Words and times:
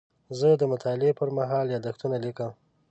زه 0.39 0.49
د 0.61 0.63
مطالعې 0.71 1.13
پر 1.19 1.29
مهال 1.37 1.65
یادښتونه 1.73 2.17
لیکم. 2.25 2.51